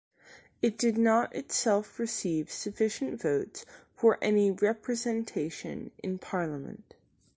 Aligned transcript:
It 0.63 0.79
did 0.79 0.97
not 0.97 1.35
itself 1.35 1.99
receive 1.99 2.51
sufficient 2.51 3.21
votes 3.21 3.65
for 3.93 4.17
any 4.19 4.49
representation 4.49 5.91
in 5.99 6.17
Parliament. 6.17 6.95